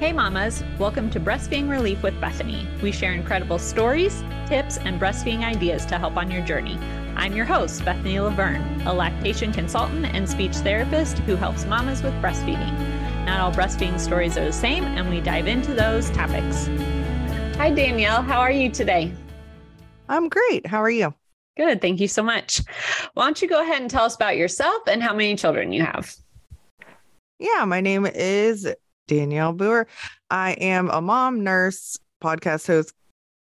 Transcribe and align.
Hey, 0.00 0.14
mamas, 0.14 0.64
welcome 0.78 1.10
to 1.10 1.20
Breastfeeding 1.20 1.68
Relief 1.68 2.02
with 2.02 2.18
Bethany. 2.22 2.66
We 2.82 2.90
share 2.90 3.12
incredible 3.12 3.58
stories, 3.58 4.24
tips, 4.46 4.78
and 4.78 4.98
breastfeeding 4.98 5.44
ideas 5.44 5.84
to 5.84 5.98
help 5.98 6.16
on 6.16 6.30
your 6.30 6.40
journey. 6.42 6.78
I'm 7.16 7.36
your 7.36 7.44
host, 7.44 7.84
Bethany 7.84 8.18
Laverne, 8.18 8.80
a 8.86 8.94
lactation 8.94 9.52
consultant 9.52 10.06
and 10.06 10.26
speech 10.26 10.56
therapist 10.56 11.18
who 11.18 11.36
helps 11.36 11.66
mamas 11.66 12.02
with 12.02 12.14
breastfeeding. 12.14 12.72
Not 13.26 13.40
all 13.40 13.52
breastfeeding 13.52 14.00
stories 14.00 14.38
are 14.38 14.44
the 14.46 14.54
same, 14.54 14.84
and 14.84 15.10
we 15.10 15.20
dive 15.20 15.46
into 15.46 15.74
those 15.74 16.08
topics. 16.12 16.68
Hi, 17.58 17.70
Danielle. 17.70 18.22
How 18.22 18.40
are 18.40 18.50
you 18.50 18.70
today? 18.70 19.12
I'm 20.08 20.30
great. 20.30 20.66
How 20.66 20.82
are 20.82 20.88
you? 20.88 21.12
Good. 21.58 21.82
Thank 21.82 22.00
you 22.00 22.08
so 22.08 22.22
much. 22.22 22.62
Why 23.12 23.26
don't 23.26 23.42
you 23.42 23.48
go 23.48 23.60
ahead 23.60 23.82
and 23.82 23.90
tell 23.90 24.04
us 24.04 24.14
about 24.14 24.38
yourself 24.38 24.80
and 24.86 25.02
how 25.02 25.12
many 25.12 25.36
children 25.36 25.72
you 25.72 25.82
have? 25.82 26.16
Yeah, 27.38 27.66
my 27.66 27.82
name 27.82 28.06
is 28.06 28.66
Danielle 29.06 29.54
Booher. 29.54 29.86
I 30.30 30.52
am 30.52 30.90
a 30.90 31.00
mom, 31.00 31.42
nurse, 31.42 31.98
podcast 32.22 32.66
host, 32.66 32.92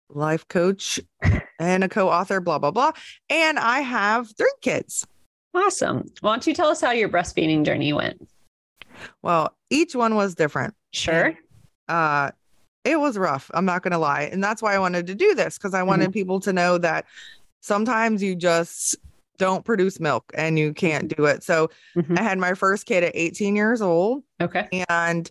life 0.10 0.48
coach, 0.48 1.00
and 1.60 1.84
a 1.84 1.90
co 1.90 2.10
author, 2.10 2.40
blah, 2.40 2.60
blah, 2.60 2.72
blah. 2.72 2.92
And 3.30 3.60
I 3.60 3.82
have 3.82 4.36
three 4.38 4.54
kids. 4.62 5.06
Awesome. 5.54 6.10
Why 6.22 6.32
don't 6.32 6.48
you 6.48 6.54
tell 6.54 6.70
us 6.70 6.82
how 6.82 6.92
your 6.92 7.10
breastfeeding 7.10 7.66
journey 7.66 7.92
went? 7.94 8.28
Well, 9.22 9.56
each 9.70 9.96
one 9.96 10.16
was 10.16 10.36
different. 10.36 10.74
Sure. 10.94 11.38
Uh, 11.88 12.32
it 12.84 13.00
was 13.00 13.18
rough. 13.18 13.52
I'm 13.54 13.66
not 13.66 13.84
going 13.84 13.92
to 13.92 13.98
lie. 13.98 14.24
And 14.32 14.44
that's 14.44 14.62
why 14.62 14.74
I 14.74 14.80
wanted 14.80 15.08
to 15.08 15.16
do 15.16 15.36
this 15.36 15.58
because 15.58 15.74
I 15.74 15.84
wanted 15.84 16.06
mm-hmm. 16.06 16.14
people 16.14 16.40
to 16.42 16.54
know 16.54 16.78
that 16.78 17.06
sometimes 17.62 18.24
you 18.24 18.36
just 18.36 18.96
don't 19.42 19.66
produce 19.66 20.00
milk 20.00 20.32
and 20.36 20.60
you 20.60 20.72
can't 20.72 21.16
do 21.18 21.26
it. 21.26 21.44
So 21.44 21.72
mm-hmm. 21.96 22.16
I 22.16 22.22
had 22.22 22.38
my 22.38 22.54
first 22.54 22.86
kid 22.86 23.04
at 23.04 23.12
18 23.16 23.56
years 23.56 23.82
old. 23.82 24.22
Okay. 24.40 24.86
And 24.88 25.30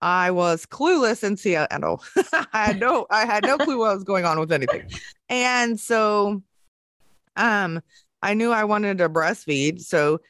I 0.00 0.30
was 0.30 0.64
clueless 0.64 1.22
in 1.22 1.36
Seattle. 1.36 2.02
I 2.32 2.46
had 2.52 2.80
no 2.80 3.06
I 3.10 3.26
had 3.26 3.44
no 3.44 3.58
clue 3.58 3.78
what 3.78 3.94
was 3.94 4.04
going 4.04 4.24
on 4.24 4.40
with 4.40 4.52
anything. 4.52 4.90
And 5.28 5.78
so 5.78 6.42
um 7.36 7.82
I 8.22 8.32
knew 8.32 8.52
I 8.52 8.64
wanted 8.64 8.98
to 8.98 9.10
breastfeed. 9.10 9.82
So 9.82 10.22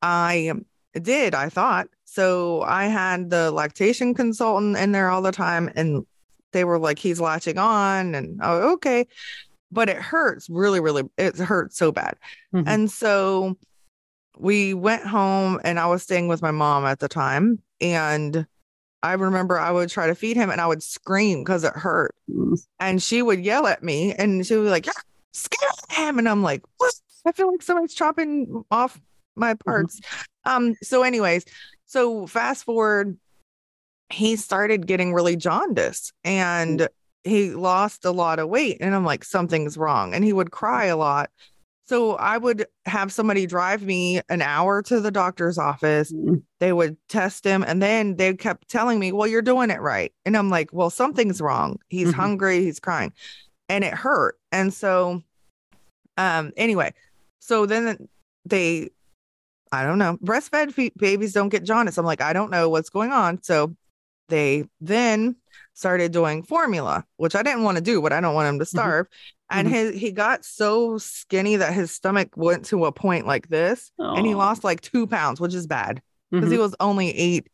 I 0.00 0.52
did, 0.94 1.34
I 1.34 1.50
thought. 1.50 1.88
So 2.06 2.62
I 2.62 2.86
had 2.86 3.28
the 3.28 3.50
lactation 3.50 4.14
consultant 4.14 4.78
in 4.78 4.92
there 4.92 5.10
all 5.10 5.20
the 5.20 5.30
time 5.30 5.70
and 5.76 6.06
they 6.52 6.64
were 6.64 6.78
like, 6.78 6.98
he's 6.98 7.20
latching 7.20 7.58
on 7.58 8.14
and 8.14 8.40
oh 8.42 8.72
okay 8.72 9.06
but 9.76 9.90
it 9.90 9.98
hurts 9.98 10.48
really, 10.48 10.80
really, 10.80 11.04
it 11.18 11.36
hurts 11.36 11.76
so 11.76 11.92
bad. 11.92 12.16
Mm-hmm. 12.54 12.66
And 12.66 12.90
so 12.90 13.58
we 14.38 14.72
went 14.72 15.06
home 15.06 15.60
and 15.64 15.78
I 15.78 15.86
was 15.86 16.02
staying 16.02 16.28
with 16.28 16.40
my 16.40 16.50
mom 16.50 16.86
at 16.86 16.98
the 16.98 17.08
time. 17.08 17.58
And 17.78 18.46
I 19.02 19.12
remember 19.12 19.58
I 19.58 19.70
would 19.70 19.90
try 19.90 20.06
to 20.06 20.14
feed 20.14 20.38
him 20.38 20.48
and 20.48 20.62
I 20.62 20.66
would 20.66 20.82
scream 20.82 21.44
because 21.44 21.62
it 21.62 21.74
hurt. 21.74 22.14
Mm-hmm. 22.30 22.54
And 22.80 23.02
she 23.02 23.20
would 23.20 23.44
yell 23.44 23.66
at 23.66 23.82
me 23.82 24.14
and 24.14 24.46
she 24.46 24.56
would 24.56 24.64
be 24.64 24.70
like, 24.70 24.86
yeah, 24.86 24.92
scare 25.34 25.68
him. 25.90 26.18
And 26.18 26.26
I'm 26.26 26.42
like, 26.42 26.62
what? 26.78 26.94
I 27.26 27.32
feel 27.32 27.52
like 27.52 27.60
somebody's 27.60 27.92
chopping 27.92 28.64
off 28.70 28.98
my 29.34 29.52
mm-hmm. 29.52 29.70
parts. 29.70 30.00
Mm-hmm. 30.00 30.50
Um, 30.50 30.74
so, 30.82 31.02
anyways, 31.02 31.44
so 31.84 32.26
fast 32.26 32.64
forward, 32.64 33.18
he 34.08 34.36
started 34.36 34.86
getting 34.86 35.12
really 35.12 35.36
jaundiced 35.36 36.14
and 36.24 36.88
he 37.26 37.50
lost 37.50 38.04
a 38.04 38.10
lot 38.10 38.38
of 38.38 38.48
weight 38.48 38.78
and 38.80 38.94
i'm 38.94 39.04
like 39.04 39.24
something's 39.24 39.76
wrong 39.76 40.14
and 40.14 40.24
he 40.24 40.32
would 40.32 40.50
cry 40.50 40.86
a 40.86 40.96
lot 40.96 41.30
so 41.84 42.14
i 42.16 42.38
would 42.38 42.66
have 42.86 43.12
somebody 43.12 43.46
drive 43.46 43.82
me 43.82 44.20
an 44.28 44.42
hour 44.42 44.82
to 44.82 45.00
the 45.00 45.10
doctor's 45.10 45.58
office 45.58 46.12
mm-hmm. 46.12 46.36
they 46.60 46.72
would 46.72 46.96
test 47.08 47.44
him 47.44 47.64
and 47.66 47.82
then 47.82 48.16
they 48.16 48.34
kept 48.34 48.68
telling 48.68 48.98
me 48.98 49.12
well 49.12 49.26
you're 49.26 49.42
doing 49.42 49.70
it 49.70 49.80
right 49.80 50.12
and 50.24 50.36
i'm 50.36 50.50
like 50.50 50.72
well 50.72 50.90
something's 50.90 51.40
wrong 51.40 51.78
he's 51.88 52.08
mm-hmm. 52.08 52.20
hungry 52.20 52.60
he's 52.60 52.80
crying 52.80 53.12
and 53.68 53.84
it 53.84 53.94
hurt 53.94 54.38
and 54.52 54.72
so 54.72 55.22
um 56.16 56.52
anyway 56.56 56.92
so 57.40 57.66
then 57.66 58.08
they 58.44 58.88
i 59.72 59.82
don't 59.82 59.98
know 59.98 60.16
breastfed 60.18 60.92
babies 60.96 61.32
don't 61.32 61.48
get 61.48 61.64
jaundice 61.64 61.98
i'm 61.98 62.06
like 62.06 62.20
i 62.20 62.32
don't 62.32 62.50
know 62.50 62.68
what's 62.68 62.90
going 62.90 63.10
on 63.10 63.42
so 63.42 63.74
they 64.28 64.64
then 64.80 65.36
started 65.76 66.10
doing 66.10 66.42
formula, 66.42 67.04
which 67.18 67.34
I 67.34 67.42
didn't 67.42 67.62
want 67.62 67.76
to 67.76 67.82
do, 67.82 68.00
but 68.00 68.12
I 68.12 68.20
don't 68.20 68.34
want 68.34 68.48
him 68.48 68.58
to 68.58 68.64
mm-hmm. 68.64 68.76
starve. 68.76 69.06
Mm-hmm. 69.06 69.58
And 69.58 69.68
his 69.68 69.94
he 69.94 70.10
got 70.10 70.44
so 70.44 70.98
skinny 70.98 71.56
that 71.56 71.72
his 71.72 71.92
stomach 71.92 72.30
went 72.34 72.64
to 72.66 72.86
a 72.86 72.92
point 72.92 73.26
like 73.26 73.48
this, 73.48 73.92
Aww. 74.00 74.18
and 74.18 74.26
he 74.26 74.34
lost 74.34 74.64
like 74.64 74.80
two 74.80 75.06
pounds, 75.06 75.40
which 75.40 75.54
is 75.54 75.66
bad 75.66 76.02
because 76.30 76.46
mm-hmm. 76.46 76.52
he 76.52 76.58
was 76.58 76.74
only 76.80 77.10
eight, 77.10 77.48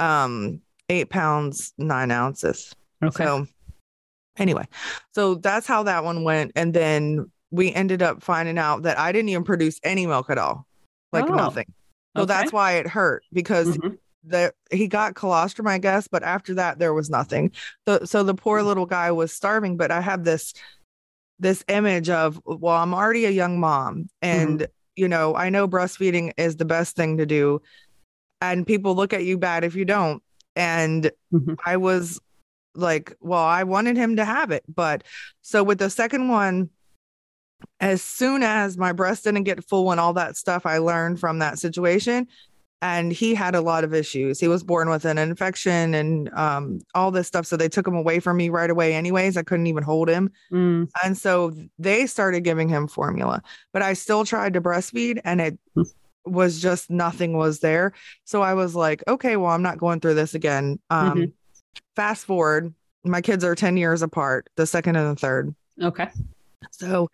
um, 0.00 0.60
eight 0.88 1.10
pounds 1.10 1.72
nine 1.78 2.10
ounces. 2.10 2.74
Okay. 3.04 3.24
So 3.24 3.46
anyway, 4.36 4.66
so 5.12 5.36
that's 5.36 5.66
how 5.66 5.84
that 5.84 6.02
one 6.02 6.24
went, 6.24 6.52
and 6.56 6.74
then 6.74 7.30
we 7.50 7.72
ended 7.72 8.02
up 8.02 8.22
finding 8.22 8.58
out 8.58 8.82
that 8.82 8.98
I 8.98 9.12
didn't 9.12 9.28
even 9.28 9.44
produce 9.44 9.78
any 9.84 10.06
milk 10.06 10.30
at 10.30 10.38
all, 10.38 10.66
like 11.12 11.30
oh. 11.30 11.34
nothing. 11.34 11.66
So 12.16 12.22
okay. 12.22 12.26
that's 12.26 12.52
why 12.52 12.72
it 12.72 12.88
hurt 12.88 13.22
because 13.32 13.76
mm-hmm 13.76 13.94
that 14.24 14.54
he 14.70 14.88
got 14.88 15.14
colostrum, 15.14 15.66
I 15.66 15.78
guess, 15.78 16.08
but 16.08 16.22
after 16.22 16.54
that 16.54 16.78
there 16.78 16.94
was 16.94 17.10
nothing. 17.10 17.52
So 17.86 18.00
so 18.04 18.22
the 18.22 18.34
poor 18.34 18.62
little 18.62 18.86
guy 18.86 19.10
was 19.12 19.32
starving. 19.32 19.76
But 19.76 19.90
I 19.90 20.00
have 20.00 20.24
this 20.24 20.54
this 21.38 21.64
image 21.68 22.10
of 22.10 22.40
well, 22.44 22.76
I'm 22.76 22.94
already 22.94 23.24
a 23.26 23.30
young 23.30 23.60
mom, 23.60 24.08
and 24.22 24.60
mm-hmm. 24.60 24.72
you 24.96 25.08
know 25.08 25.34
I 25.34 25.50
know 25.50 25.68
breastfeeding 25.68 26.32
is 26.36 26.56
the 26.56 26.64
best 26.64 26.96
thing 26.96 27.18
to 27.18 27.26
do, 27.26 27.62
and 28.40 28.66
people 28.66 28.94
look 28.94 29.12
at 29.12 29.24
you 29.24 29.38
bad 29.38 29.64
if 29.64 29.74
you 29.74 29.84
don't. 29.84 30.22
And 30.56 31.10
mm-hmm. 31.32 31.54
I 31.64 31.76
was 31.76 32.20
like, 32.74 33.14
well, 33.20 33.44
I 33.44 33.62
wanted 33.62 33.96
him 33.96 34.16
to 34.16 34.24
have 34.24 34.50
it, 34.50 34.64
but 34.68 35.04
so 35.42 35.62
with 35.62 35.78
the 35.78 35.90
second 35.90 36.28
one. 36.28 36.70
As 37.80 38.02
soon 38.02 38.44
as 38.44 38.78
my 38.78 38.92
breast 38.92 39.24
didn't 39.24 39.42
get 39.42 39.64
full 39.64 39.90
and 39.90 39.98
all 39.98 40.12
that 40.12 40.36
stuff 40.36 40.64
I 40.64 40.78
learned 40.78 41.18
from 41.18 41.40
that 41.40 41.58
situation, 41.58 42.28
and 42.80 43.12
he 43.12 43.34
had 43.34 43.54
a 43.54 43.60
lot 43.60 43.84
of 43.84 43.92
issues. 43.92 44.38
He 44.38 44.48
was 44.48 44.62
born 44.62 44.88
with 44.88 45.04
an 45.04 45.18
infection 45.18 45.94
and 45.94 46.32
um, 46.34 46.80
all 46.94 47.10
this 47.10 47.26
stuff. 47.26 47.46
So 47.46 47.56
they 47.56 47.68
took 47.68 47.86
him 47.86 47.96
away 47.96 48.20
from 48.20 48.36
me 48.36 48.50
right 48.50 48.70
away, 48.70 48.94
anyways. 48.94 49.36
I 49.36 49.42
couldn't 49.42 49.66
even 49.66 49.82
hold 49.82 50.08
him. 50.08 50.30
Mm. 50.52 50.88
And 51.04 51.16
so 51.16 51.52
they 51.78 52.06
started 52.06 52.44
giving 52.44 52.68
him 52.68 52.86
formula, 52.86 53.42
but 53.72 53.82
I 53.82 53.94
still 53.94 54.24
tried 54.24 54.54
to 54.54 54.60
breastfeed 54.60 55.20
and 55.24 55.40
it 55.40 55.58
was 56.24 56.62
just 56.62 56.90
nothing 56.90 57.36
was 57.36 57.60
there. 57.60 57.92
So 58.24 58.42
I 58.42 58.54
was 58.54 58.76
like, 58.76 59.02
okay, 59.08 59.36
well, 59.36 59.50
I'm 59.50 59.62
not 59.62 59.78
going 59.78 60.00
through 60.00 60.14
this 60.14 60.34
again. 60.34 60.78
Um, 60.90 61.10
mm-hmm. 61.10 61.24
Fast 61.96 62.26
forward, 62.26 62.72
my 63.04 63.20
kids 63.20 63.42
are 63.42 63.54
10 63.54 63.76
years 63.76 64.02
apart, 64.02 64.48
the 64.56 64.66
second 64.66 64.96
and 64.96 65.16
the 65.16 65.20
third. 65.20 65.54
Okay. 65.82 66.10
So 66.70 67.08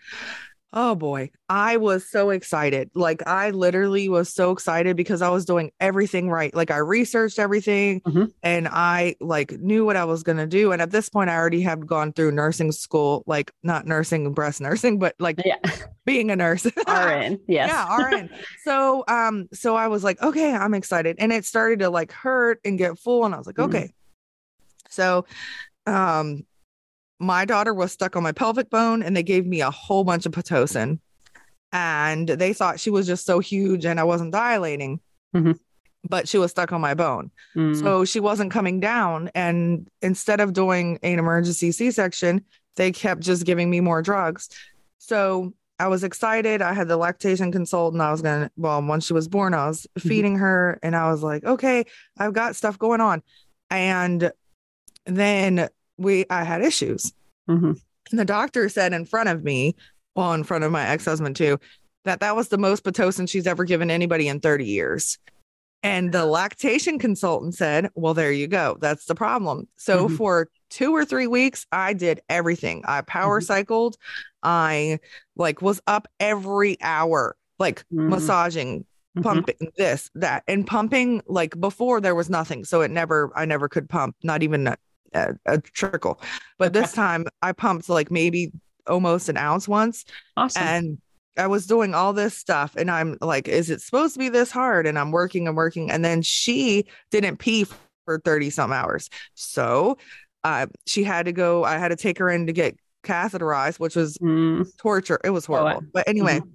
Oh 0.77 0.97
boy, 0.97 1.31
I 1.49 1.77
was 1.77 2.05
so 2.05 2.31
excited. 2.31 2.91
Like 2.95 3.25
I 3.29 3.51
literally 3.51 4.09
was 4.09 4.29
so 4.29 4.51
excited 4.51 4.97
because 4.97 5.23
I 5.23 5.29
was 5.29 5.45
doing 5.45 5.71
everything 5.79 6.29
right. 6.29 6.53
Like 6.53 6.73
I 6.73 6.79
researched 6.79 7.39
everything 7.39 8.01
mm-hmm. 8.01 8.25
and 8.43 8.67
I 8.67 9.15
like 9.21 9.53
knew 9.53 9.85
what 9.85 9.95
I 9.95 10.05
was 10.05 10.25
going 10.25 10.39
to 10.39 10.49
do 10.49 10.73
and 10.73 10.83
at 10.83 10.91
this 10.91 11.09
point 11.09 11.31
I 11.31 11.37
already 11.37 11.63
have 11.63 11.87
gone 11.87 12.13
through 12.13 12.33
nursing 12.33 12.73
school, 12.73 13.23
like 13.25 13.53
not 13.63 13.87
nursing 13.87 14.27
and 14.27 14.35
breast 14.35 14.61
nursing, 14.61 14.99
but 14.99 15.15
like 15.21 15.41
yeah. 15.45 15.59
being 16.05 16.33
a 16.33 16.37
nurse. 16.37 16.65
RN. 16.89 17.39
Yes. 17.47 17.69
yeah, 17.69 17.97
RN. 17.97 18.29
So 18.65 19.05
um 19.07 19.49
so 19.53 19.77
I 19.77 19.87
was 19.87 20.03
like, 20.03 20.21
okay, 20.21 20.53
I'm 20.53 20.75
excited 20.75 21.15
and 21.21 21.33
it 21.33 21.45
started 21.45 21.79
to 21.81 21.89
like 21.91 22.11
hurt 22.11 22.59
and 22.65 22.77
get 22.77 22.99
full 22.99 23.25
and 23.25 23.33
I 23.33 23.39
was 23.39 23.47
like, 23.47 23.57
mm-hmm. 23.57 23.77
okay. 23.77 23.93
So 24.89 25.25
um 25.87 26.45
my 27.19 27.45
daughter 27.45 27.73
was 27.73 27.93
stuck 27.93 28.17
on 28.17 28.23
my 28.23 28.33
pelvic 28.33 28.71
bone 28.71 29.03
and 29.03 29.17
they 29.17 29.23
gave 29.23 29.47
me 29.47 29.61
a 29.61 29.71
whole 29.71 30.05
bunch 30.05 30.27
of 30.27 30.33
Pitocin. 30.33 30.99
And 31.73 32.29
they 32.29 32.53
thought 32.53 32.79
she 32.79 32.91
was 32.91 33.07
just 33.07 33.27
so 33.27 33.41
huge 33.41 33.85
and 33.85 33.99
I 33.99 34.05
wasn't 34.05 34.33
dilating, 34.33 35.01
mm-hmm. 35.35 35.53
but 36.09 36.29
she 36.29 36.39
was 36.39 36.53
stuck 36.53 36.73
on 36.73 36.81
my 36.81 36.95
bone. 36.95 37.33
Mm. 37.57 37.81
So 37.81 38.05
she 38.05 38.21
wasn't 38.21 38.53
coming 38.53 38.79
down. 38.79 39.31
And 39.35 39.89
instead 40.01 40.41
of 40.41 40.53
doing 40.53 41.01
an 41.03 41.19
emergency 41.19 41.73
C 41.73 41.91
section, 41.91 42.45
they 42.77 42.93
kept 42.93 43.23
just 43.23 43.45
giving 43.45 43.71
me 43.71 43.81
more 43.81 44.03
drugs. 44.03 44.51
So 44.99 45.53
I 45.79 45.89
was 45.89 46.05
excited. 46.05 46.63
I 46.63 46.73
had 46.75 46.87
the 46.87 46.97
lactation 46.97 47.51
consultant. 47.51 48.01
I 48.01 48.13
was 48.13 48.23
going 48.23 48.43
to, 48.43 48.51
well, 48.57 48.81
once 48.81 49.07
she 49.07 49.13
was 49.13 49.27
born, 49.27 49.55
I 49.55 49.67
was 49.67 49.87
mm-hmm. 49.99 50.09
feeding 50.09 50.39
her 50.39 50.79
and 50.83 50.95
I 50.95 51.11
was 51.11 51.23
like, 51.25 51.45
okay, 51.45 51.85
I've 52.17 52.33
got 52.33 52.55
stuff 52.55 52.79
going 52.79 53.01
on. 53.01 53.23
And 53.71 54.31
then 55.07 55.69
we 55.99 56.25
I 56.31 56.45
had 56.45 56.63
issues. 56.63 57.13
Mm-hmm. 57.49 57.73
And 58.11 58.19
the 58.21 58.25
doctor 58.25 58.69
said 58.69 58.93
in 58.93 59.05
front 59.05 59.29
of 59.29 59.43
me, 59.45 59.77
well, 60.15 60.33
in 60.33 60.45
front 60.45 60.65
of 60.65 60.73
my 60.73 60.87
ex 60.87 61.05
husband 61.05 61.37
too, 61.37 61.59
that 62.05 62.21
that 62.21 62.37
was 62.37 62.49
the 62.49 62.59
most 62.59 62.85
pitocin 62.85 63.29
she's 63.29 63.47
ever 63.47 63.65
given 63.65 63.91
anybody 63.91 64.29
in 64.29 64.41
30 64.41 64.67
years. 64.67 65.19
And 65.83 66.13
the 66.13 66.25
lactation 66.25 66.99
consultant 66.99 67.55
said, 67.55 67.91
Well, 67.95 68.15
there 68.15 68.33
you 68.33 68.47
go. 68.47 68.79
That's 68.81 69.05
the 69.05 69.15
problem. 69.15 69.69
So 69.77 70.07
mm-hmm. 70.07 70.17
for 70.17 70.49
two 70.71 70.93
or 70.93 71.05
three 71.05 71.27
weeks, 71.27 71.67
I 71.71 71.93
did 71.93 72.21
everything. 72.29 72.83
I 72.87 73.03
power 73.03 73.41
mm-hmm. 73.41 73.47
cycled. 73.47 73.97
I 74.43 75.01
like 75.37 75.61
was 75.61 75.83
up 75.87 76.09
every 76.19 76.79
hour, 76.81 77.37
like 77.59 77.81
mm-hmm. 77.93 78.09
massaging, 78.09 78.81
mm-hmm. 78.81 79.23
pumping 79.23 79.73
this, 79.77 80.11
that, 80.15 80.43
and 80.49 80.67
pumping 80.67 81.23
like 81.27 81.59
before 81.61 82.01
there 82.01 82.15
was 82.15 82.31
nothing. 82.31 82.65
So 82.65 82.81
it 82.81 82.91
never, 82.91 83.31
I 83.37 83.45
never 83.45 83.69
could 83.69 83.89
pump, 83.89 84.17
not 84.23 84.43
even 84.43 84.75
a, 85.15 85.35
a, 85.47 85.59
trickle. 85.61 86.21
But 86.59 86.73
this 86.73 86.93
time 86.93 87.27
I 87.43 87.53
pumped 87.53 87.89
like 87.89 88.11
maybe 88.11 88.53
almost 88.87 89.29
an 89.29 89.37
ounce 89.37 89.69
once. 89.69 90.05
Awesome. 90.37 90.63
And 90.63 90.99
I 91.37 91.47
was 91.47 91.67
doing 91.67 91.95
all 91.95 92.13
this 92.13 92.37
stuff 92.37 92.77
and 92.77 92.91
I'm 92.91 93.17
like, 93.21 93.49
is 93.49 93.71
it 93.71 93.81
supposed 93.81 94.15
to 94.15 94.19
be 94.19 94.29
this 94.29 94.51
hard? 94.51 94.87
And 94.87 94.99
I'm 94.99 95.11
working 95.11 95.49
and 95.49 95.57
working. 95.57 95.91
And 95.91 96.05
then 96.05 96.23
she 96.23 96.87
didn't 97.11 97.39
pee 97.39 97.67
for 98.05 98.21
30 98.21 98.51
some 98.51 98.73
hours. 98.73 99.11
So 99.35 99.99
uh, 100.45 100.67
she 100.87 101.05
had 101.05 101.27
to 101.27 101.33
go, 101.33 101.65
I 101.65 101.79
had 101.79 101.89
to 101.89 101.97
take 101.97 102.19
her 102.19 102.29
in 102.29 102.47
to 102.47 102.53
get 102.53 102.77
catheterized, 103.03 103.81
which 103.81 103.97
was 103.97 104.17
mm. 104.19 104.67
torture. 104.77 105.21
It 105.25 105.31
was 105.31 105.47
horrible. 105.47 105.83
Oh, 105.83 105.89
but 105.93 106.09
anyway, 106.09 106.41
mm-hmm. 106.41 106.49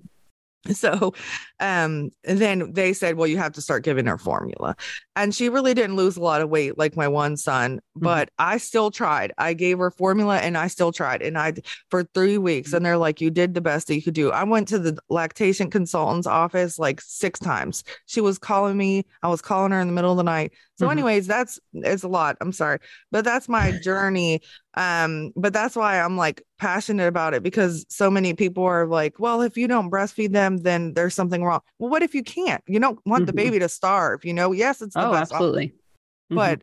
So 0.74 1.14
um 1.60 2.10
then 2.24 2.74
they 2.74 2.94
said, 2.94 3.16
well, 3.16 3.28
you 3.28 3.38
have 3.38 3.54
to 3.54 3.62
start 3.62 3.84
giving 3.84 4.06
her 4.06 4.18
formula. 4.18 4.76
And 5.16 5.36
she 5.36 5.50
really 5.50 5.74
didn't 5.74 5.98
lose 5.98 6.16
a 6.16 6.22
lot 6.22 6.42
of 6.42 6.50
weight 6.50 6.78
like 6.78 6.96
my 6.96 7.08
one 7.08 7.36
son, 7.36 7.78
mm-hmm. 7.78 8.04
but 8.04 8.28
mm-hmm. 8.30 8.54
I 8.54 8.58
still 8.58 8.92
tried. 8.92 9.34
I 9.38 9.54
gave 9.54 9.80
her 9.80 9.92
formula 9.92 10.38
and 10.38 10.58
I 10.58 10.68
still 10.68 10.92
tried. 10.92 11.22
And 11.22 11.38
I 11.38 11.54
for 11.90 12.04
three 12.14 12.38
weeks, 12.38 12.74
and 12.74 12.86
they're 12.86 12.98
like, 12.98 13.20
you 13.20 13.30
did 13.30 13.54
the 13.54 13.62
best 13.62 13.88
that 13.88 13.96
you 13.96 14.02
could 14.02 14.14
do. 14.14 14.32
I 14.32 14.44
went 14.44 14.68
to 14.70 14.80
the 14.80 14.98
lactation 15.10 15.70
consultant's 15.70 16.28
office 16.28 16.80
like 16.80 17.02
six 17.02 17.40
times. 17.40 17.84
She 18.06 18.22
was 18.22 18.38
calling 18.38 18.78
me. 18.78 19.06
I 19.24 19.28
was 19.28 19.42
calling 19.42 19.72
her 19.72 19.82
in 19.82 19.88
the 19.88 19.94
middle 19.94 20.12
of 20.12 20.18
the 20.18 20.24
night. 20.24 20.54
So, 20.78 20.86
mm-hmm. 20.86 20.94
anyways, 20.94 21.28
that's 21.28 21.60
it's 21.74 22.04
a 22.04 22.08
lot. 22.08 22.38
I'm 22.40 22.54
sorry, 22.54 22.80
but 23.12 23.26
that's 23.26 23.50
my 23.50 23.72
journey. 23.84 24.42
Um, 24.76 25.34
but 25.36 25.52
that's 25.52 25.76
why 25.76 26.00
I'm 26.00 26.16
like 26.16 26.42
passionate 26.58 27.08
about 27.08 27.34
it 27.34 27.44
because 27.44 27.86
so 27.90 28.10
many 28.10 28.34
people 28.34 28.64
are 28.64 28.86
like, 28.86 29.20
well, 29.20 29.42
if 29.42 29.58
you 29.58 29.68
don't 29.68 29.92
breastfeed 29.92 30.32
them, 30.32 30.58
then 30.58 30.94
there's 30.94 31.16
something 31.16 31.44
wrong. 31.44 31.49
Well, 31.50 31.90
what 31.90 32.04
if 32.04 32.14
you 32.16 32.24
can't? 32.24 32.64
You 32.68 32.80
don't 32.80 33.00
want 33.06 33.22
mm-hmm. 33.22 33.26
the 33.28 33.34
baby 33.34 33.60
to 33.60 33.70
starve, 33.70 34.24
you 34.26 34.34
know? 34.34 34.52
Yes, 34.52 34.82
it's 34.82 34.96
the 34.96 35.08
oh, 35.08 35.12
best 35.12 35.32
absolutely. 35.32 35.68
Mm-hmm. 35.68 36.36
But 36.36 36.62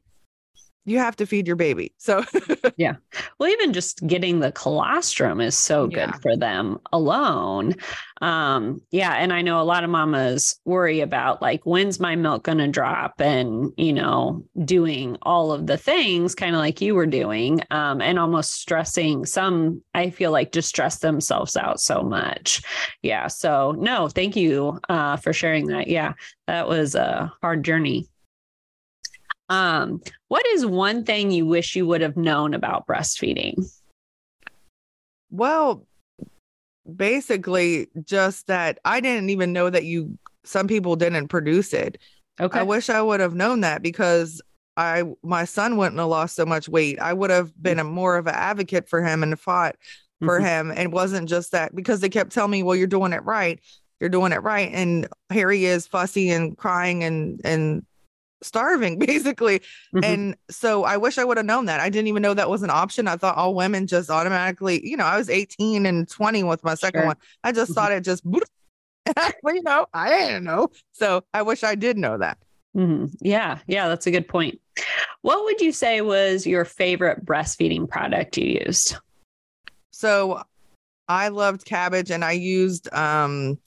you 0.87 0.99
have 0.99 1.17
to 1.17 1.27
feed 1.27 1.47
your 1.47 1.57
baby. 1.57 1.93
So 1.99 2.25
yeah. 2.77 2.97
Well, 3.39 3.51
even 3.51 3.73
just 3.73 4.07
getting 4.07 4.39
the 4.39 4.53
colostrum 4.53 5.41
is 5.41 5.59
so 5.59 5.89
good 5.89 5.97
yeah. 5.97 6.19
for 6.23 6.37
them 6.37 6.79
alone. 6.93 7.75
Um, 8.23 8.81
yeah. 8.93 9.15
And 9.15 9.33
I 9.33 9.43
know 9.43 9.61
a 9.61 9.65
lot 9.65 9.83
of 9.83 9.91
mamas 9.91 10.59
worry 10.65 11.01
about 11.01 11.43
like, 11.43 11.67
when's 11.67 11.99
my 11.99 12.15
milk 12.15 12.45
going 12.45 12.59
to 12.59 12.69
drop 12.69 13.21
and, 13.21 13.73
you 13.77 13.93
know, 13.93 14.47
doing 14.65 15.19
all 15.23 15.53
of 15.53 15.67
the 15.67 15.77
things 15.77 16.35
kind 16.37 16.55
of 16.55 16.61
like 16.61 16.81
you 16.81 16.95
were 16.95 17.07
doing 17.07 17.61
um, 17.71 18.01
and 18.01 18.19
almost 18.19 18.53
stressing 18.53 19.27
some, 19.27 19.83
I 19.93 20.11
feel 20.11 20.31
like 20.31 20.53
just 20.53 20.69
stress 20.69 21.01
themselves 21.01 21.57
out 21.57 21.81
so 21.81 22.03
much. 22.03 22.63
Yeah. 23.03 23.27
So 23.27 23.73
no, 23.73 24.09
thank 24.09 24.37
you 24.37 24.79
uh, 24.89 25.17
for 25.17 25.33
sharing 25.33 25.67
that. 25.67 25.89
Yeah. 25.89 26.15
That 26.47 26.69
was 26.69 26.95
a 26.95 27.33
hard 27.43 27.65
journey. 27.65 28.09
Um, 29.49 30.03
what 30.29 30.47
is 30.47 30.67
one 30.67 31.05
thing 31.05 31.31
you 31.31 31.47
wish 31.47 31.77
you 31.77 31.87
would 31.87 32.01
have 32.01 32.17
known 32.17 32.55
about 32.55 32.87
breastfeeding? 32.87 33.71
Well, 35.31 35.87
basically, 36.95 37.89
just 38.05 38.47
that 38.49 38.79
I 38.85 39.01
didn't 39.01 39.31
even 39.31 39.53
know 39.53 39.71
that 39.71 39.85
you, 39.85 40.19
some 40.45 40.67
people 40.67 40.97
didn't 40.97 41.29
produce 41.29 41.73
it. 41.73 41.99
Okay. 42.41 42.61
I 42.61 42.63
wish 42.63 42.91
I 42.91 43.01
would 43.01 43.21
have 43.21 43.35
known 43.35 43.61
that 43.61 43.83
because 43.83 44.43
I, 44.77 45.05
my 45.23 45.45
son 45.45 45.77
wouldn't 45.77 45.99
have 45.99 46.09
lost 46.09 46.37
so 46.37 46.45
much 46.45 46.69
weight. 46.69 47.01
I 47.01 47.13
would 47.13 47.31
have 47.31 47.51
been 47.61 47.79
a 47.79 47.85
more 47.85 48.17
of 48.17 48.27
an 48.27 48.35
advocate 48.35 48.89
for 48.89 49.03
him 49.03 49.23
and 49.23 49.39
fought 49.39 49.77
for 50.21 50.39
mm-hmm. 50.39 50.47
him. 50.47 50.73
And 50.77 50.93
wasn't 50.93 51.29
just 51.29 51.53
that 51.53 51.75
because 51.75 52.01
they 52.01 52.09
kept 52.09 52.33
telling 52.33 52.51
me, 52.51 52.63
well, 52.63 52.77
you're 52.77 52.87
doing 52.87 53.13
it 53.13 53.25
right. 53.25 53.61
You're 54.01 54.11
doing 54.11 54.33
it 54.33 54.43
right. 54.43 54.71
And 54.73 55.09
here 55.33 55.51
he 55.51 55.65
is 55.65 55.87
fussy 55.87 56.31
and 56.31 56.57
crying 56.57 57.05
and, 57.05 57.41
and 57.45 57.87
starving 58.43 58.99
basically. 59.07 59.59
Mm-hmm. 59.59 60.05
and 60.05 60.37
so 60.51 60.85
i 60.85 60.97
wish 60.97 61.19
i 61.19 61.25
would 61.25 61.37
have 61.37 61.47
known 61.47 61.67
that. 61.67 61.81
I 61.81 61.89
didn't 61.89 62.09
even 62.09 62.23
know 62.23 62.35
that 62.35 62.51
was 62.51 62.63
an 62.63 62.71
option. 62.71 63.09
I 63.09 63.17
thought 63.17 63.37
all 63.37 63.55
women 63.55 63.87
just 63.87 64.11
automatically 64.11 64.87
you 64.87 64.97
know 64.97 65.05
i 65.05 65.17
was 65.17 65.31
18 65.31 65.87
and 65.87 66.09
20 66.09 66.43
with 66.45 66.65
my 66.65 66.75
second 66.75 67.01
sure. 67.01 67.07
one. 67.09 67.17
I 67.45 67.53
just 67.53 67.71
mm-hmm. 67.71 67.75
thought 67.75 67.93
it 67.93 68.05
just 68.05 68.29
but 68.31 68.43
you 69.55 69.63
know 69.63 69.87
i 69.93 70.09
didn't 70.11 70.45
know. 70.45 70.69
So 70.93 71.25
i 71.33 71.43
wish 71.43 71.65
i 71.65 71.75
did 71.75 71.99
know 71.99 72.19
that. 72.19 72.39
Mm-hmm. 72.77 73.07
yeah. 73.21 73.59
Yeah 73.67 73.89
that's 73.89 74.07
a 74.07 74.11
good 74.11 74.29
point. 74.29 74.61
What 75.23 75.45
would 75.45 75.61
you 75.61 75.73
say 75.73 76.03
was 76.03 76.47
your 76.47 76.65
favorite 76.65 77.25
breastfeeding 77.25 77.89
product 77.89 78.37
you 78.37 78.61
used? 78.67 78.97
So 79.91 80.43
i 81.09 81.29
loved 81.29 81.65
cabbage 81.65 82.11
and 82.11 82.25
i 82.25 82.33
used 82.33 82.93
um 82.93 83.59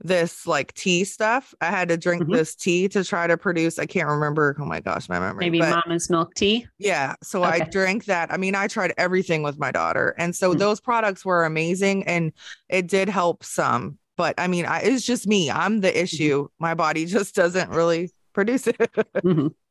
this 0.00 0.46
like 0.46 0.74
tea 0.74 1.04
stuff. 1.04 1.54
I 1.60 1.66
had 1.66 1.88
to 1.88 1.96
drink 1.96 2.24
mm-hmm. 2.24 2.32
this 2.32 2.54
tea 2.54 2.88
to 2.88 3.04
try 3.04 3.26
to 3.26 3.36
produce. 3.36 3.78
I 3.78 3.86
can't 3.86 4.08
remember. 4.08 4.56
Oh 4.58 4.64
my 4.64 4.80
gosh, 4.80 5.08
my 5.08 5.18
memory. 5.18 5.46
Maybe 5.46 5.60
but, 5.60 5.70
mama's 5.86 6.10
milk 6.10 6.34
tea. 6.34 6.66
Yeah. 6.78 7.14
So 7.22 7.44
okay. 7.44 7.62
I 7.62 7.68
drank 7.68 8.06
that. 8.06 8.32
I 8.32 8.36
mean, 8.36 8.54
I 8.54 8.66
tried 8.66 8.92
everything 8.98 9.42
with 9.42 9.58
my 9.58 9.70
daughter. 9.70 10.14
And 10.18 10.34
so 10.34 10.50
mm-hmm. 10.50 10.58
those 10.58 10.80
products 10.80 11.24
were 11.24 11.44
amazing 11.44 12.06
and 12.06 12.32
it 12.68 12.88
did 12.88 13.08
help 13.08 13.44
some. 13.44 13.98
But 14.16 14.34
I 14.38 14.46
mean, 14.46 14.66
I, 14.66 14.80
it's 14.80 15.04
just 15.04 15.26
me. 15.26 15.50
I'm 15.50 15.80
the 15.80 15.88
mm-hmm. 15.88 15.98
issue. 15.98 16.44
Mm-hmm. 16.44 16.64
My 16.64 16.74
body 16.74 17.06
just 17.06 17.34
doesn't 17.34 17.70
really 17.70 18.10
produce 18.32 18.66
it. 18.66 18.90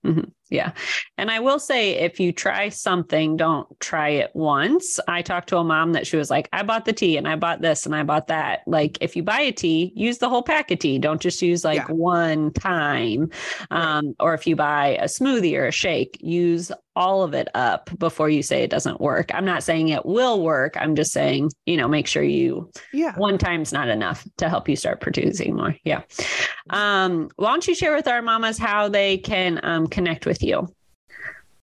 Mm-hmm. 0.05 0.29
Yeah. 0.53 0.73
And 1.17 1.31
I 1.31 1.39
will 1.39 1.57
say, 1.57 1.95
if 1.95 2.19
you 2.19 2.31
try 2.31 2.69
something, 2.69 3.37
don't 3.37 3.67
try 3.79 4.09
it 4.09 4.29
once. 4.35 4.99
I 5.07 5.23
talked 5.23 5.49
to 5.49 5.57
a 5.57 5.63
mom 5.63 5.93
that 5.93 6.05
she 6.05 6.15
was 6.15 6.29
like, 6.29 6.47
I 6.53 6.61
bought 6.61 6.85
the 6.85 6.93
tea 6.93 7.17
and 7.17 7.27
I 7.27 7.35
bought 7.35 7.61
this 7.61 7.87
and 7.87 7.95
I 7.95 8.03
bought 8.03 8.27
that. 8.27 8.59
Like, 8.67 8.99
if 9.01 9.15
you 9.15 9.23
buy 9.23 9.39
a 9.41 9.51
tea, 9.51 9.91
use 9.95 10.19
the 10.19 10.29
whole 10.29 10.43
pack 10.43 10.69
of 10.69 10.77
tea. 10.77 10.99
Don't 10.99 11.21
just 11.21 11.41
use 11.41 11.63
like 11.63 11.87
yeah. 11.87 11.95
one 11.95 12.53
time. 12.53 13.31
Um, 13.71 14.05
right. 14.07 14.15
Or 14.19 14.33
if 14.35 14.45
you 14.45 14.55
buy 14.55 14.89
a 15.01 15.05
smoothie 15.05 15.57
or 15.57 15.65
a 15.65 15.71
shake, 15.71 16.19
use 16.21 16.71
all 16.95 17.23
of 17.23 17.33
it 17.33 17.47
up 17.55 17.89
before 17.97 18.29
you 18.29 18.43
say 18.43 18.61
it 18.61 18.69
doesn't 18.69 19.01
work. 19.01 19.33
I'm 19.33 19.45
not 19.45 19.63
saying 19.63 19.89
it 19.89 20.05
will 20.05 20.43
work. 20.43 20.77
I'm 20.79 20.95
just 20.95 21.11
saying, 21.11 21.49
you 21.65 21.75
know, 21.75 21.87
make 21.87 22.05
sure 22.05 22.21
you, 22.21 22.69
yeah, 22.91 23.15
one 23.17 23.39
time's 23.39 23.73
not 23.73 23.87
enough 23.87 24.27
to 24.37 24.47
help 24.47 24.69
you 24.69 24.75
start 24.75 25.01
producing 25.01 25.55
more. 25.55 25.75
Yeah. 25.83 26.03
Um, 26.69 27.29
why 27.37 27.49
don't 27.49 27.67
you 27.67 27.73
share 27.73 27.95
with 27.95 28.07
our 28.07 28.21
mamas 28.21 28.59
how 28.59 28.89
they 28.89 29.17
can 29.17 29.59
um, 29.63 29.87
connect 29.93 30.25
with 30.25 30.43
you? 30.43 30.67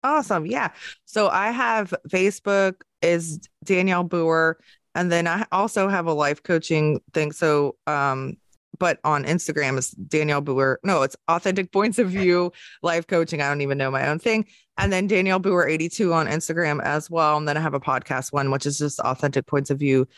Awesome. 0.03 0.47
Yeah. 0.47 0.71
So 1.05 1.29
I 1.29 1.51
have 1.51 1.93
Facebook 2.09 2.83
is 3.03 3.41
Danielle 3.65 4.05
Booher. 4.05 4.55
And 4.95 5.11
then 5.11 5.27
I 5.27 5.47
also 5.53 5.89
have 5.89 6.07
a 6.07 6.13
life 6.13 6.43
coaching 6.43 7.01
thing. 7.13 7.33
So 7.33 7.77
um, 7.87 8.37
but 8.81 8.99
on 9.05 9.25
Instagram 9.25 9.79
is 9.79 9.91
Danielle 9.91 10.43
Booher. 10.43 10.77
No, 10.83 11.03
it's 11.03 11.17
authentic 11.29 11.71
points 11.71 11.99
of 11.99 12.11
view 12.11 12.51
life 12.83 13.07
coaching. 13.07 13.41
I 13.41 13.49
don't 13.49 13.61
even 13.61 13.79
know 13.79 13.91
my 13.91 14.09
own 14.09 14.19
thing. 14.19 14.47
And 14.79 14.93
then 14.93 15.07
Danielle 15.07 15.39
Booher 15.39 15.71
82 15.71 16.13
on 16.13 16.27
Instagram 16.27 16.83
as 16.83 17.11
well. 17.11 17.37
And 17.37 17.47
then 17.47 17.57
I 17.57 17.61
have 17.61 17.75
a 17.75 17.81
podcast 17.81 18.33
one, 18.33 18.51
which 18.51 18.67
is 18.67 18.79
just 18.79 18.99
authentic 19.01 19.47
points 19.47 19.71
of 19.71 19.79
view 19.79 20.09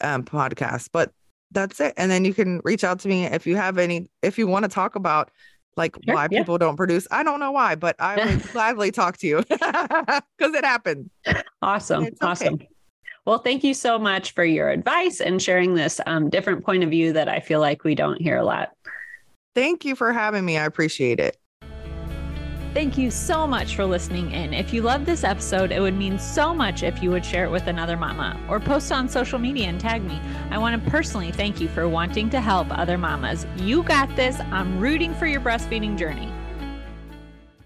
um, 0.00 0.24
podcast. 0.24 0.90
But 0.92 1.12
that's 1.52 1.80
it. 1.80 1.94
And 1.96 2.10
then 2.10 2.24
you 2.24 2.34
can 2.34 2.60
reach 2.64 2.84
out 2.84 2.98
to 3.00 3.08
me 3.08 3.24
if 3.24 3.46
you 3.46 3.56
have 3.56 3.78
any, 3.78 4.10
if 4.20 4.36
you 4.36 4.48
want 4.48 4.64
to 4.64 4.68
talk 4.68 4.96
about 4.96 5.30
like 5.78 5.96
sure, 6.04 6.14
why 6.14 6.28
yeah. 6.30 6.40
people 6.40 6.58
don't 6.58 6.76
produce. 6.76 7.06
I 7.10 7.22
don't 7.22 7.40
know 7.40 7.52
why, 7.52 7.74
but 7.76 7.96
I 7.98 8.24
would 8.24 8.42
gladly 8.52 8.90
talk 8.90 9.16
to 9.18 9.26
you 9.26 9.36
because 9.48 10.54
it 10.54 10.64
happened. 10.64 11.10
Awesome. 11.62 12.04
Okay. 12.04 12.16
Awesome. 12.20 12.58
Well, 13.24 13.38
thank 13.38 13.62
you 13.62 13.74
so 13.74 13.98
much 13.98 14.32
for 14.32 14.44
your 14.44 14.70
advice 14.70 15.20
and 15.20 15.40
sharing 15.40 15.74
this 15.74 16.00
um, 16.06 16.30
different 16.30 16.64
point 16.64 16.82
of 16.82 16.90
view 16.90 17.12
that 17.12 17.28
I 17.28 17.40
feel 17.40 17.60
like 17.60 17.84
we 17.84 17.94
don't 17.94 18.20
hear 18.20 18.38
a 18.38 18.44
lot. 18.44 18.70
Thank 19.54 19.84
you 19.84 19.94
for 19.96 20.12
having 20.12 20.44
me. 20.44 20.56
I 20.56 20.64
appreciate 20.64 21.20
it. 21.20 21.36
Thank 22.74 22.98
you 22.98 23.10
so 23.10 23.46
much 23.46 23.74
for 23.74 23.84
listening 23.86 24.30
in. 24.30 24.52
If 24.52 24.72
you 24.72 24.82
loved 24.82 25.06
this 25.06 25.24
episode, 25.24 25.72
it 25.72 25.80
would 25.80 25.96
mean 25.96 26.18
so 26.18 26.54
much 26.54 26.82
if 26.82 27.02
you 27.02 27.10
would 27.10 27.24
share 27.24 27.44
it 27.44 27.50
with 27.50 27.66
another 27.66 27.96
mama 27.96 28.38
or 28.48 28.60
post 28.60 28.92
on 28.92 29.08
social 29.08 29.38
media 29.38 29.66
and 29.66 29.80
tag 29.80 30.04
me. 30.04 30.20
I 30.50 30.58
want 30.58 30.82
to 30.82 30.90
personally 30.90 31.32
thank 31.32 31.60
you 31.60 31.68
for 31.68 31.88
wanting 31.88 32.28
to 32.30 32.40
help 32.40 32.68
other 32.70 32.98
mamas. 32.98 33.46
You 33.56 33.82
got 33.82 34.14
this. 34.16 34.38
I'm 34.52 34.78
rooting 34.78 35.14
for 35.14 35.26
your 35.26 35.40
breastfeeding 35.40 35.96
journey. 35.96 36.30